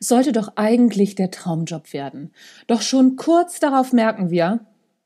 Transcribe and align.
Sollte 0.00 0.32
doch 0.32 0.52
eigentlich 0.56 1.14
der 1.14 1.30
Traumjob 1.30 1.92
werden. 1.92 2.32
Doch 2.66 2.82
schon 2.82 3.16
kurz 3.16 3.60
darauf 3.60 3.92
merken 3.92 4.30
wir, 4.30 4.60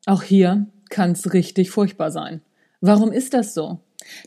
auch 0.05 0.23
hier 0.23 0.67
kann 0.89 1.11
es 1.11 1.33
richtig 1.33 1.71
furchtbar 1.71 2.11
sein. 2.11 2.41
Warum 2.81 3.11
ist 3.11 3.33
das 3.33 3.53
so? 3.53 3.79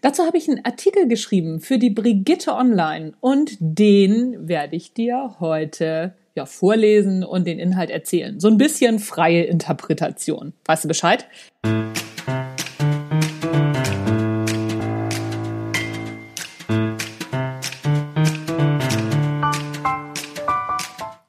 Dazu 0.03 0.25
habe 0.25 0.39
ich 0.39 0.49
einen 0.49 0.65
Artikel 0.65 1.09
geschrieben 1.09 1.61
für 1.61 1.79
die 1.79 1.91
Brigitte 1.91 2.55
Online 2.55 3.13
und 3.21 3.57
den 3.59 4.49
werde 4.49 4.77
ich 4.77 4.93
dir 4.95 5.37
heute 5.41 6.15
ja 6.35 6.46
vorlesen 6.46 7.25
und 7.25 7.46
den 7.46 7.59
Inhalt 7.59 7.91
erzählen. 7.91 8.41
So 8.41 8.49
ein 8.49 8.59
bisschen 8.59 8.99
freie 8.99 9.43
Interpretation. 9.45 10.53
Weißt 10.65 10.85
du 10.85 10.89
Bescheid? 10.89 11.27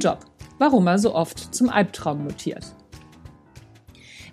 Traumjob, 0.00 0.24
warum 0.58 0.86
er 0.86 0.98
so 0.98 1.14
oft 1.14 1.54
zum 1.54 1.68
Albtraum 1.68 2.24
mutiert. 2.24 2.74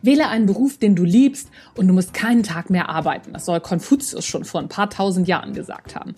Wähle 0.02 0.28
einen 0.28 0.46
Beruf, 0.46 0.78
den 0.78 0.96
du 0.96 1.04
liebst 1.04 1.50
und 1.76 1.88
du 1.88 1.94
musst 1.94 2.14
keinen 2.14 2.44
Tag 2.44 2.70
mehr 2.70 2.90
arbeiten. 2.90 3.34
Das 3.34 3.46
soll 3.46 3.60
Konfuzius 3.60 4.24
schon 4.24 4.46
vor 4.46 4.62
ein 4.62 4.70
paar 4.70 4.92
tausend 4.92 5.28
Jahren 5.28 5.54
gesagt 5.54 5.96
haben. 5.96 6.14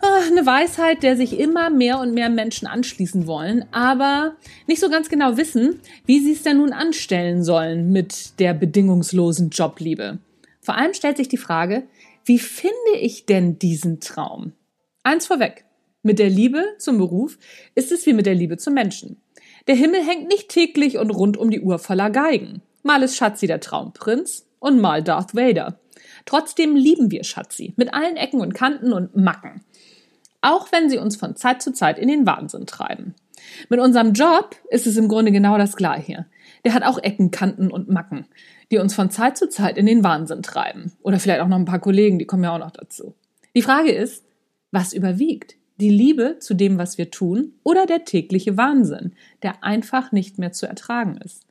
Ah, 0.00 0.20
eine 0.30 0.46
Weisheit, 0.46 1.02
der 1.02 1.14
sich 1.14 1.38
immer 1.38 1.68
mehr 1.68 2.00
und 2.00 2.14
mehr 2.14 2.30
Menschen 2.30 2.66
anschließen 2.66 3.26
wollen, 3.26 3.66
aber 3.70 4.36
nicht 4.66 4.80
so 4.80 4.88
ganz 4.88 5.10
genau 5.10 5.36
wissen, 5.36 5.80
wie 6.06 6.20
sie 6.20 6.32
es 6.32 6.42
denn 6.42 6.56
nun 6.56 6.72
anstellen 6.72 7.44
sollen 7.44 7.92
mit 7.92 8.38
der 8.40 8.54
bedingungslosen 8.54 9.50
Jobliebe. 9.50 10.20
Vor 10.62 10.76
allem 10.76 10.94
stellt 10.94 11.18
sich 11.18 11.28
die 11.28 11.36
Frage, 11.36 11.82
wie 12.24 12.38
finde 12.38 12.72
ich 12.98 13.26
denn 13.26 13.58
diesen 13.58 14.00
Traum? 14.00 14.52
Eins 15.02 15.26
vorweg. 15.26 15.67
Mit 16.02 16.18
der 16.18 16.30
Liebe 16.30 16.62
zum 16.78 16.98
Beruf 16.98 17.38
ist 17.74 17.90
es 17.90 18.06
wie 18.06 18.12
mit 18.12 18.26
der 18.26 18.34
Liebe 18.34 18.56
zum 18.56 18.74
Menschen. 18.74 19.20
Der 19.66 19.74
Himmel 19.74 20.00
hängt 20.00 20.28
nicht 20.28 20.48
täglich 20.48 20.96
und 20.96 21.10
rund 21.10 21.36
um 21.36 21.50
die 21.50 21.60
Uhr 21.60 21.78
voller 21.78 22.10
Geigen. 22.10 22.62
Mal 22.84 23.02
ist 23.02 23.16
Schatzi 23.16 23.46
der 23.46 23.60
Traumprinz 23.60 24.46
und 24.60 24.80
mal 24.80 25.02
Darth 25.02 25.34
Vader. 25.34 25.80
Trotzdem 26.24 26.76
lieben 26.76 27.10
wir 27.10 27.24
Schatzi 27.24 27.74
mit 27.76 27.92
allen 27.92 28.16
Ecken 28.16 28.40
und 28.40 28.54
Kanten 28.54 28.92
und 28.92 29.16
Macken. 29.16 29.64
Auch 30.40 30.70
wenn 30.70 30.88
sie 30.88 30.98
uns 30.98 31.16
von 31.16 31.34
Zeit 31.34 31.62
zu 31.62 31.72
Zeit 31.72 31.98
in 31.98 32.08
den 32.08 32.26
Wahnsinn 32.26 32.66
treiben. 32.66 33.14
Mit 33.68 33.80
unserem 33.80 34.12
Job 34.12 34.54
ist 34.70 34.86
es 34.86 34.96
im 34.96 35.08
Grunde 35.08 35.32
genau 35.32 35.58
das 35.58 35.76
Gleiche. 35.76 36.26
Der 36.64 36.74
hat 36.74 36.84
auch 36.84 36.98
Ecken, 36.98 37.30
Kanten 37.30 37.70
und 37.70 37.88
Macken, 37.88 38.26
die 38.70 38.78
uns 38.78 38.94
von 38.94 39.10
Zeit 39.10 39.36
zu 39.36 39.48
Zeit 39.48 39.76
in 39.76 39.86
den 39.86 40.04
Wahnsinn 40.04 40.42
treiben. 40.42 40.92
Oder 41.02 41.18
vielleicht 41.18 41.40
auch 41.40 41.48
noch 41.48 41.58
ein 41.58 41.64
paar 41.64 41.80
Kollegen, 41.80 42.18
die 42.18 42.26
kommen 42.26 42.44
ja 42.44 42.54
auch 42.54 42.58
noch 42.58 42.70
dazu. 42.70 43.14
Die 43.54 43.62
Frage 43.62 43.90
ist, 43.90 44.24
was 44.70 44.92
überwiegt? 44.92 45.57
Die 45.80 45.90
Liebe 45.90 46.38
zu 46.40 46.54
dem, 46.54 46.78
was 46.78 46.98
wir 46.98 47.10
tun, 47.10 47.54
oder 47.62 47.86
der 47.86 48.04
tägliche 48.04 48.56
Wahnsinn, 48.56 49.12
der 49.42 49.62
einfach 49.62 50.12
nicht 50.12 50.38
mehr 50.38 50.52
zu 50.52 50.66
ertragen 50.66 51.18
ist. 51.24 51.44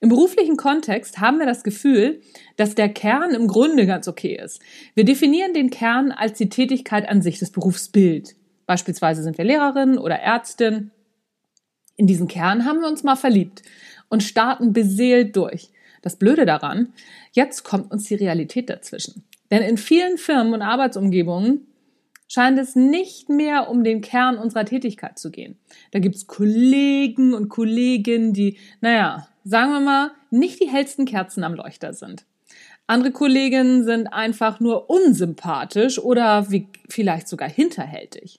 Im 0.00 0.08
beruflichen 0.08 0.56
Kontext 0.56 1.20
haben 1.20 1.38
wir 1.38 1.46
das 1.46 1.62
Gefühl, 1.62 2.22
dass 2.56 2.74
der 2.74 2.88
Kern 2.88 3.32
im 3.32 3.46
Grunde 3.46 3.86
ganz 3.86 4.08
okay 4.08 4.34
ist. 4.42 4.60
Wir 4.94 5.04
definieren 5.04 5.52
den 5.52 5.68
Kern 5.68 6.10
als 6.10 6.38
die 6.38 6.48
Tätigkeit 6.48 7.06
an 7.06 7.20
sich, 7.20 7.38
das 7.38 7.50
Berufsbild. 7.50 8.34
Beispielsweise 8.66 9.22
sind 9.22 9.36
wir 9.36 9.44
Lehrerin 9.44 9.98
oder 9.98 10.16
Ärztin. 10.16 10.90
In 11.96 12.06
diesen 12.06 12.28
Kern 12.28 12.64
haben 12.64 12.80
wir 12.80 12.88
uns 12.88 13.02
mal 13.02 13.16
verliebt 13.16 13.62
und 14.08 14.22
starten 14.22 14.72
beseelt 14.72 15.36
durch. 15.36 15.68
Das 16.00 16.16
Blöde 16.16 16.46
daran, 16.46 16.94
jetzt 17.32 17.62
kommt 17.62 17.90
uns 17.90 18.04
die 18.04 18.14
Realität 18.14 18.70
dazwischen. 18.70 19.24
Denn 19.50 19.62
in 19.62 19.76
vielen 19.76 20.16
Firmen 20.16 20.54
und 20.54 20.62
Arbeitsumgebungen 20.62 21.66
scheint 22.30 22.60
es 22.60 22.76
nicht 22.76 23.28
mehr 23.28 23.68
um 23.68 23.82
den 23.82 24.00
Kern 24.00 24.38
unserer 24.38 24.64
Tätigkeit 24.64 25.18
zu 25.18 25.32
gehen. 25.32 25.58
Da 25.90 25.98
gibt's 25.98 26.28
Kollegen 26.28 27.34
und 27.34 27.48
Kolleginnen, 27.48 28.32
die, 28.32 28.56
naja, 28.80 29.26
sagen 29.42 29.72
wir 29.72 29.80
mal, 29.80 30.10
nicht 30.30 30.62
die 30.62 30.68
hellsten 30.68 31.06
Kerzen 31.06 31.42
am 31.42 31.54
Leuchter 31.54 31.92
sind. 31.92 32.24
Andere 32.86 33.10
Kolleginnen 33.10 33.84
sind 33.84 34.06
einfach 34.06 34.60
nur 34.60 34.88
unsympathisch 34.88 35.98
oder 35.98 36.50
wie, 36.52 36.68
vielleicht 36.88 37.26
sogar 37.26 37.48
hinterhältig. 37.48 38.38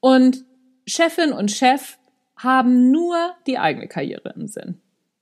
Und 0.00 0.44
Chefin 0.86 1.32
und 1.32 1.50
Chef 1.50 1.96
haben 2.36 2.90
nur 2.90 3.16
die 3.46 3.58
eigene 3.58 3.88
Karriere 3.88 4.34
im 4.36 4.48
Sinn. 4.48 4.80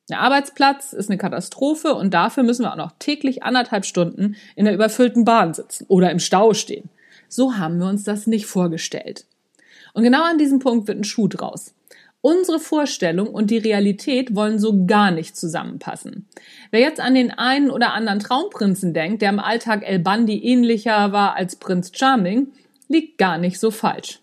Der 0.08 0.20
Arbeitsplatz 0.20 0.92
ist 0.92 1.08
eine 1.08 1.18
Katastrophe 1.18 1.94
und 1.94 2.14
dafür 2.14 2.42
müssen 2.42 2.64
wir 2.64 2.72
auch 2.72 2.76
noch 2.76 2.92
täglich 2.98 3.44
anderthalb 3.44 3.84
Stunden 3.84 4.34
in 4.56 4.64
der 4.64 4.74
überfüllten 4.74 5.24
Bahn 5.24 5.54
sitzen 5.54 5.84
oder 5.88 6.10
im 6.10 6.18
Stau 6.18 6.52
stehen. 6.52 6.90
So 7.28 7.56
haben 7.56 7.78
wir 7.78 7.86
uns 7.86 8.04
das 8.04 8.26
nicht 8.26 8.46
vorgestellt. 8.46 9.26
Und 9.94 10.02
genau 10.02 10.24
an 10.24 10.38
diesem 10.38 10.58
Punkt 10.58 10.88
wird 10.88 10.98
ein 10.98 11.04
Schuh 11.04 11.28
draus. 11.28 11.74
Unsere 12.20 12.58
Vorstellung 12.58 13.28
und 13.28 13.50
die 13.50 13.58
Realität 13.58 14.34
wollen 14.34 14.58
so 14.58 14.84
gar 14.86 15.10
nicht 15.10 15.36
zusammenpassen. 15.36 16.26
Wer 16.70 16.80
jetzt 16.80 17.00
an 17.00 17.14
den 17.14 17.30
einen 17.30 17.70
oder 17.70 17.92
anderen 17.92 18.18
Traumprinzen 18.18 18.92
denkt, 18.92 19.22
der 19.22 19.30
im 19.30 19.38
Alltag 19.38 19.84
El 19.86 20.00
Bandi 20.00 20.42
ähnlicher 20.42 21.12
war 21.12 21.36
als 21.36 21.56
Prinz 21.56 21.92
Charming, 21.94 22.48
liegt 22.88 23.18
gar 23.18 23.38
nicht 23.38 23.60
so 23.60 23.70
falsch. 23.70 24.20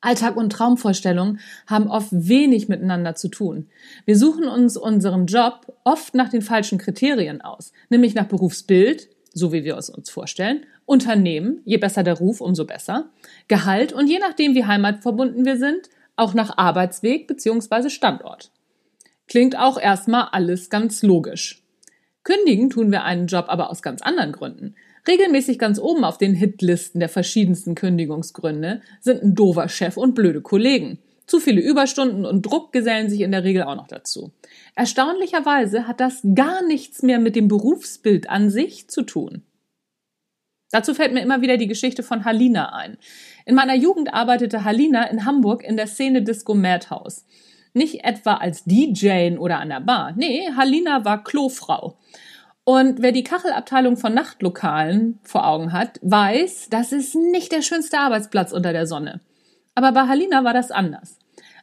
Alltag 0.00 0.36
und 0.36 0.50
Traumvorstellungen 0.52 1.40
haben 1.66 1.88
oft 1.88 2.10
wenig 2.12 2.68
miteinander 2.68 3.14
zu 3.14 3.28
tun. 3.28 3.68
Wir 4.04 4.16
suchen 4.16 4.46
uns 4.46 4.76
unseren 4.76 5.26
Job 5.26 5.74
oft 5.82 6.14
nach 6.14 6.28
den 6.28 6.42
falschen 6.42 6.78
Kriterien 6.78 7.40
aus, 7.40 7.72
nämlich 7.88 8.14
nach 8.14 8.26
Berufsbild, 8.26 9.08
so 9.34 9.52
wie 9.52 9.64
wir 9.64 9.76
es 9.76 9.90
uns 9.90 10.08
vorstellen, 10.10 10.64
Unternehmen, 10.86 11.60
je 11.64 11.76
besser 11.76 12.02
der 12.02 12.14
Ruf, 12.14 12.40
umso 12.40 12.64
besser, 12.64 13.10
Gehalt 13.48 13.92
und 13.92 14.08
je 14.08 14.18
nachdem, 14.18 14.54
wie 14.54 14.64
heimatverbunden 14.64 15.44
wir 15.44 15.58
sind, 15.58 15.90
auch 16.16 16.34
nach 16.34 16.56
Arbeitsweg 16.56 17.26
bzw. 17.26 17.90
Standort. 17.90 18.50
Klingt 19.26 19.58
auch 19.58 19.78
erstmal 19.78 20.28
alles 20.32 20.70
ganz 20.70 21.02
logisch. 21.02 21.62
Kündigen 22.22 22.70
tun 22.70 22.90
wir 22.90 23.04
einen 23.04 23.26
Job 23.26 23.46
aber 23.48 23.70
aus 23.70 23.82
ganz 23.82 24.00
anderen 24.00 24.32
Gründen. 24.32 24.74
Regelmäßig 25.06 25.58
ganz 25.58 25.78
oben 25.78 26.04
auf 26.04 26.16
den 26.16 26.34
Hitlisten 26.34 27.00
der 27.00 27.10
verschiedensten 27.10 27.74
Kündigungsgründe 27.74 28.80
sind 29.00 29.22
ein 29.22 29.34
dover 29.34 29.68
Chef 29.68 29.96
und 29.96 30.14
blöde 30.14 30.40
Kollegen. 30.40 30.98
Zu 31.26 31.40
viele 31.40 31.60
Überstunden 31.60 32.26
und 32.26 32.42
Druck 32.42 32.72
gesellen 32.72 33.08
sich 33.08 33.20
in 33.20 33.32
der 33.32 33.44
Regel 33.44 33.62
auch 33.62 33.76
noch 33.76 33.88
dazu. 33.88 34.32
Erstaunlicherweise 34.74 35.88
hat 35.88 36.00
das 36.00 36.20
gar 36.34 36.62
nichts 36.66 37.02
mehr 37.02 37.18
mit 37.18 37.34
dem 37.34 37.48
Berufsbild 37.48 38.28
an 38.28 38.50
sich 38.50 38.88
zu 38.88 39.02
tun. 39.02 39.42
Dazu 40.70 40.92
fällt 40.92 41.14
mir 41.14 41.22
immer 41.22 41.40
wieder 41.40 41.56
die 41.56 41.68
Geschichte 41.68 42.02
von 42.02 42.24
Halina 42.24 42.74
ein. 42.74 42.98
In 43.46 43.54
meiner 43.54 43.76
Jugend 43.76 44.12
arbeitete 44.12 44.64
Halina 44.64 45.04
in 45.04 45.24
Hamburg 45.24 45.62
in 45.62 45.76
der 45.76 45.86
Szene 45.86 46.22
Disco 46.22 46.54
Madhouse. 46.54 47.24
Nicht 47.74 48.04
etwa 48.04 48.34
als 48.34 48.64
DJ 48.64 49.36
oder 49.38 49.60
an 49.60 49.68
der 49.68 49.80
Bar. 49.80 50.14
Nee, 50.16 50.50
Halina 50.56 51.04
war 51.04 51.22
Klofrau. 51.22 51.96
Und 52.64 53.02
wer 53.02 53.12
die 53.12 53.24
Kachelabteilung 53.24 53.96
von 53.96 54.14
Nachtlokalen 54.14 55.20
vor 55.22 55.46
Augen 55.46 55.72
hat, 55.72 56.00
weiß, 56.02 56.68
das 56.70 56.92
ist 56.92 57.14
nicht 57.14 57.52
der 57.52 57.62
schönste 57.62 57.98
Arbeitsplatz 57.98 58.52
unter 58.52 58.72
der 58.72 58.86
Sonne. 58.86 59.20
Aber 59.74 59.92
bei 59.92 60.06
Halina 60.06 60.44
war 60.44 60.54
das 60.54 60.70
anders. 60.70 61.18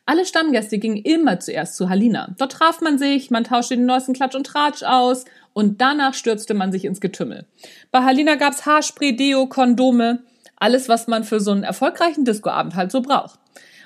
Alle 0.05 0.25
Stammgäste 0.25 0.79
gingen 0.79 0.97
immer 0.97 1.39
zuerst 1.39 1.75
zu 1.75 1.89
Halina. 1.89 2.35
Dort 2.37 2.53
traf 2.53 2.81
man 2.81 2.97
sich, 2.97 3.31
man 3.31 3.43
tauschte 3.43 3.75
den 3.75 3.85
neuesten 3.85 4.13
Klatsch 4.13 4.35
und 4.35 4.45
Tratsch 4.45 4.83
aus 4.83 5.25
und 5.53 5.79
danach 5.79 6.13
stürzte 6.13 6.53
man 6.53 6.71
sich 6.71 6.85
ins 6.85 7.01
Getümmel. 7.01 7.45
Bei 7.91 8.03
Halina 8.03 8.35
gab's 8.35 8.65
Haarspray, 8.65 9.15
Deo, 9.15 9.47
Kondome, 9.47 10.23
alles, 10.57 10.89
was 10.89 11.07
man 11.07 11.23
für 11.23 11.39
so 11.39 11.51
einen 11.51 11.63
erfolgreichen 11.63 12.25
Discoabend 12.25 12.75
halt 12.75 12.91
so 12.91 13.01
braucht. 13.01 13.39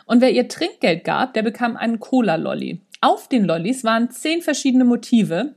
Und 0.06 0.22
wer 0.22 0.32
ihr 0.32 0.48
Trinkgeld 0.48 1.04
gab, 1.04 1.34
der 1.34 1.42
bekam 1.42 1.78
einen 1.78 2.00
Cola-Lolli. 2.00 2.82
Auf 3.02 3.28
den 3.28 3.46
Lollis 3.46 3.84
waren 3.84 4.10
zehn 4.10 4.42
verschiedene 4.42 4.86
Motive. 4.86 5.56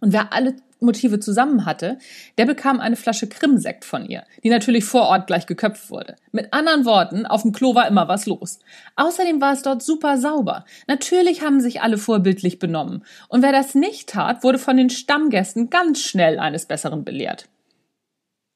Und 0.00 0.12
wer 0.12 0.32
alle 0.32 0.56
Motive 0.84 1.20
zusammen 1.20 1.66
hatte, 1.66 1.98
der 2.38 2.46
bekam 2.46 2.80
eine 2.80 2.96
Flasche 2.96 3.28
Krimsekt 3.28 3.84
von 3.84 4.06
ihr, 4.06 4.24
die 4.42 4.50
natürlich 4.50 4.84
vor 4.84 5.02
Ort 5.08 5.26
gleich 5.26 5.46
geköpft 5.46 5.90
wurde. 5.90 6.16
Mit 6.32 6.52
anderen 6.52 6.84
Worten, 6.84 7.26
auf 7.26 7.42
dem 7.42 7.52
Klo 7.52 7.74
war 7.74 7.88
immer 7.88 8.08
was 8.08 8.26
los. 8.26 8.58
Außerdem 8.96 9.40
war 9.40 9.52
es 9.52 9.62
dort 9.62 9.82
super 9.82 10.18
sauber. 10.18 10.64
Natürlich 10.86 11.42
haben 11.42 11.60
sich 11.60 11.82
alle 11.82 11.98
vorbildlich 11.98 12.58
benommen. 12.58 13.04
Und 13.28 13.42
wer 13.42 13.52
das 13.52 13.74
nicht 13.74 14.08
tat, 14.08 14.44
wurde 14.44 14.58
von 14.58 14.76
den 14.76 14.90
Stammgästen 14.90 15.70
ganz 15.70 16.00
schnell 16.00 16.38
eines 16.38 16.66
Besseren 16.66 17.04
belehrt. 17.04 17.48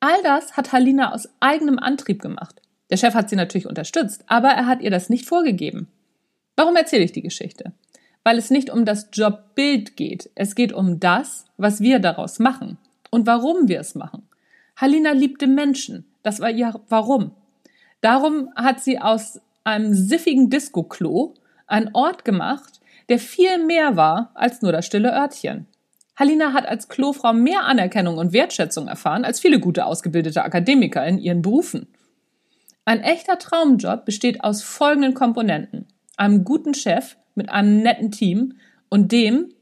All 0.01 0.23
das 0.23 0.57
hat 0.57 0.73
Halina 0.73 1.13
aus 1.13 1.29
eigenem 1.41 1.79
Antrieb 1.79 2.23
gemacht. 2.23 2.63
Der 2.91 2.97
Chef 2.97 3.15
hat 3.15 3.29
sie 3.29 3.37
natürlich 3.37 3.67
unterstützt, 3.67 4.25
aber 4.27 4.49
er 4.49 4.67
hat 4.67 4.81
ihr 4.81 4.91
das 4.91 5.11
nicht 5.11 5.27
vorgegeben. 5.27 5.89
Warum 6.57 6.77
erzähle 6.77 7.05
ich 7.05 7.13
die 7.13 7.23
Geschichte? 7.23 7.73
Weil 8.25 8.39
es 8.39 8.51
nicht 8.51 8.71
um 8.71 8.85
das 8.85 9.09
Jobbild 9.13 9.97
geht. 9.97 10.31
Es 10.35 10.55
geht 10.55 10.73
um 10.73 11.01
das, 11.01 11.47
was 11.57 11.81
wir 11.81 11.99
daraus 11.99 12.39
machen 12.39 12.79
und 13.11 13.27
warum 13.27 13.69
wir 13.69 13.81
es 13.81 13.95
machen. 13.95 14.29
Halina 14.77 15.13
liebte 15.13 15.47
Menschen. 15.47 16.05
Das 16.23 16.41
war 16.41 16.51
ihr 16.51 16.81
Warum. 16.89 17.33
Darum 18.01 18.51
hat 18.55 18.81
sie 18.81 19.01
aus 19.01 19.41
einem 19.65 19.95
siffigen 19.95 20.51
Disco-Klo 20.51 21.35
einen 21.67 21.91
Ort 21.95 22.25
gemacht, 22.25 22.81
der 23.09 23.19
viel 23.19 23.65
mehr 23.65 23.97
war 23.97 24.31
als 24.35 24.63
nur 24.63 24.73
das 24.73 24.87
stille 24.87 25.13
Örtchen. 25.13 25.67
Halina 26.17 26.53
hat 26.53 26.67
als 26.67 26.89
Klofrau 26.89 27.33
mehr 27.33 27.65
Anerkennung 27.65 28.19
und 28.19 28.33
Wertschätzung 28.33 28.89
erfahren 28.89 29.25
als 29.25 29.41
viele 29.41 29.61
gute 29.61 29.87
ausgebildete 29.87 30.43
Akademiker 30.43 31.07
in 31.07 31.19
ihren 31.19 31.43
Berufen. 31.43 31.87
Ein 32.85 33.01
echter 33.01 33.39
Traumjob 33.39 34.05
besteht 34.05 34.43
aus 34.43 34.63
folgenden 34.63 35.15
Komponenten. 35.15 35.87
Einem 36.17 36.45
guten 36.45 36.75
Chef 36.75 37.17
mit 37.39 37.49
einem 37.49 37.83
netten 37.83 38.11
Team 38.11 38.57
und 38.91 39.13
dem, 39.13 39.55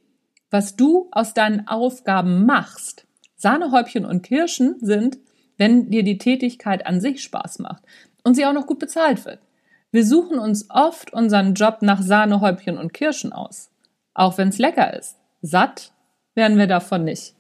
was 0.51 0.75
du 0.75 1.09
aus 1.13 1.35
deinen 1.35 1.69
Aufgaben 1.69 2.45
machst. 2.47 3.07
Sahnehäubchen 3.37 4.05
und 4.05 4.23
Kirschen 4.23 4.77
sind, 4.81 5.19
wenn 5.59 5.91
dir 5.91 6.03
die 6.03 6.19
Tätigkeit 6.19 6.87
an 6.87 7.01
sich 7.01 7.23
Spaß 7.23 7.61
macht 7.61 7.85
und 8.25 8.35
sie 8.35 8.45
auch 8.47 8.53
noch 8.53 8.67
gut 8.67 8.81
bezahlt 8.81 9.25
wird. 9.25 9.39
Wir 9.93 10.05
suchen 10.05 10.39
uns 10.39 10.69
oft 10.71 11.13
unseren 11.13 11.55
Job 11.55 11.79
nach 11.83 12.03
Sahnehäubchen 12.03 12.77
und 12.77 12.93
Kirschen 12.93 13.33
aus. 13.33 13.71
Auch 14.15 14.37
wenn 14.39 14.49
es 14.49 14.59
lecker 14.59 14.95
ist. 14.99 15.17
Satt 15.43 15.93
werden 16.35 16.59
wir 16.59 16.67
davon 16.67 17.05
nicht. 17.05 17.35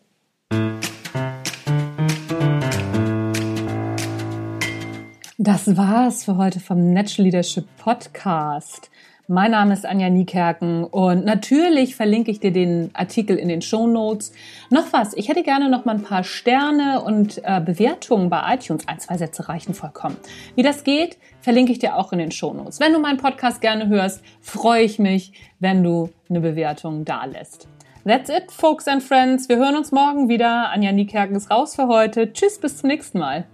Das 5.38 5.76
war's 5.76 6.24
für 6.24 6.36
heute 6.36 6.60
vom 6.60 6.92
Natural 6.92 7.24
Leadership 7.24 7.66
Podcast. 7.76 8.90
Mein 9.28 9.50
Name 9.50 9.72
ist 9.72 9.84
Anja 9.84 10.08
Niekerken 10.08 10.84
und 10.84 11.24
natürlich 11.24 11.96
verlinke 11.96 12.30
ich 12.30 12.38
dir 12.38 12.52
den 12.52 12.90
Artikel 12.94 13.36
in 13.36 13.48
den 13.48 13.60
Show 13.60 13.88
Notes. 13.88 14.32
Noch 14.70 14.92
was, 14.92 15.14
ich 15.14 15.28
hätte 15.28 15.42
gerne 15.42 15.68
noch 15.68 15.84
mal 15.84 15.96
ein 15.96 16.02
paar 16.04 16.22
Sterne 16.22 17.02
und 17.02 17.42
äh, 17.42 17.60
Bewertungen 17.60 18.30
bei 18.30 18.54
iTunes. 18.54 18.86
Ein, 18.86 19.00
zwei 19.00 19.16
Sätze 19.16 19.48
reichen 19.48 19.74
vollkommen. 19.74 20.16
Wie 20.54 20.62
das 20.62 20.84
geht, 20.84 21.18
verlinke 21.40 21.72
ich 21.72 21.80
dir 21.80 21.96
auch 21.96 22.12
in 22.12 22.20
den 22.20 22.30
Show 22.30 22.52
Notes. 22.52 22.78
Wenn 22.78 22.92
du 22.92 23.00
meinen 23.00 23.18
Podcast 23.18 23.60
gerne 23.60 23.88
hörst, 23.88 24.22
freue 24.40 24.84
ich 24.84 25.00
mich, 25.00 25.32
wenn 25.58 25.82
du 25.82 26.10
eine 26.30 26.38
Bewertung 26.38 27.04
da 27.04 27.24
lässt. 27.24 27.66
That's 28.06 28.30
it, 28.30 28.52
folks 28.52 28.86
and 28.86 29.02
friends. 29.02 29.48
Wir 29.48 29.56
hören 29.56 29.74
uns 29.74 29.90
morgen 29.90 30.28
wieder. 30.28 30.70
Anja 30.70 30.92
Niekerken 30.92 31.34
ist 31.34 31.50
raus 31.50 31.74
für 31.74 31.88
heute. 31.88 32.32
Tschüss, 32.32 32.60
bis 32.60 32.76
zum 32.78 32.86
nächsten 32.90 33.18
Mal. 33.18 33.44